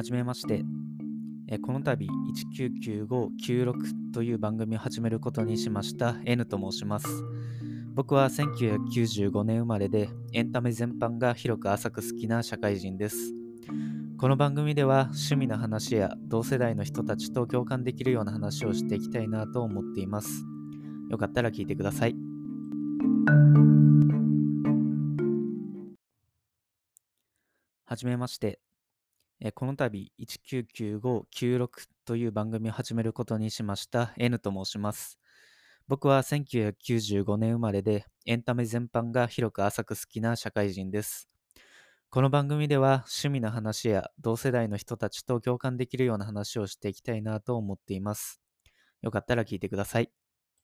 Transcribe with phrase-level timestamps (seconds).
[0.00, 0.64] はじめまして。
[1.48, 2.06] えこの度
[2.58, 7.06] 199596という番組を始めることにしました N と申します。
[7.94, 13.34] 僕は1995年生まれでエンタメ全般が広く浅く好きな社会人です。
[14.16, 20.46] この番組では趣味の話や同世代の人たちと共感できるような話をしていきたいなと思っています。
[21.10, 22.29] よかったら聞いてください。
[27.84, 28.60] はじめまして。
[29.40, 31.68] えこの度199596
[32.04, 35.18] という番組を始めることにしました N と申します。
[35.88, 41.28] 僕は1995年生まれでエンタメ全般が広く浅く好きな社会人です。
[42.10, 48.40] この番組では趣味の話や同世代の人たちと共感できるような話をしていきたいなと思っています。
[49.02, 50.19] よかったら聞いてください。